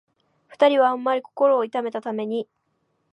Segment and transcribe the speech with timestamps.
[0.47, 2.49] 二人はあんまり心を痛めたために、